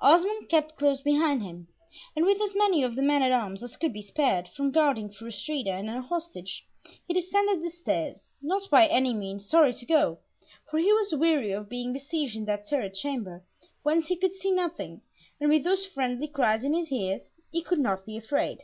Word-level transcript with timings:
Osmond 0.00 0.48
kept 0.48 0.76
close 0.78 1.00
behind 1.00 1.42
him, 1.42 1.66
and 2.14 2.24
with 2.24 2.40
as 2.40 2.54
many 2.54 2.84
of 2.84 2.94
the 2.94 3.02
men 3.02 3.22
at 3.24 3.32
arms 3.32 3.60
as 3.60 3.76
could 3.76 3.92
be 3.92 4.00
spared 4.00 4.46
from 4.50 4.70
guarding 4.70 5.10
Fru 5.10 5.26
Astrida 5.26 5.72
and 5.72 5.88
her 5.90 6.00
hostage, 6.00 6.64
he 7.08 7.12
descended 7.14 7.60
the 7.60 7.70
stairs, 7.70 8.34
not 8.40 8.70
by 8.70 8.86
any 8.86 9.12
means 9.12 9.50
sorry 9.50 9.72
to 9.74 9.84
go, 9.84 10.20
for 10.70 10.78
he 10.78 10.92
was 10.92 11.12
weary 11.16 11.50
of 11.50 11.68
being 11.68 11.92
besieged 11.92 12.36
in 12.36 12.44
that 12.44 12.68
turret 12.68 12.94
chamber, 12.94 13.42
whence 13.82 14.06
he 14.06 14.14
could 14.14 14.34
see 14.34 14.52
nothing, 14.52 15.00
and 15.40 15.50
with 15.50 15.64
those 15.64 15.84
friendly 15.86 16.28
cries 16.28 16.62
in 16.62 16.72
his 16.72 16.92
ears, 16.92 17.32
he 17.50 17.60
could 17.60 17.80
not 17.80 18.06
be 18.06 18.16
afraid. 18.16 18.60